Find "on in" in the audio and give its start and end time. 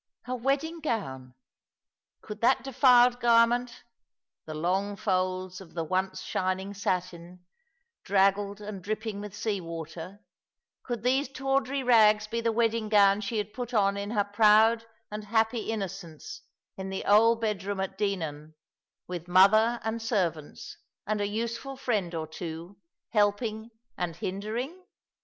13.75-14.09